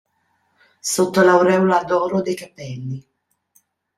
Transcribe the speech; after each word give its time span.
Sotto 0.93 1.21
l'aureola 1.21 1.83
d'oro 1.83 2.21
dei 2.21 2.33
capelli. 2.33 3.07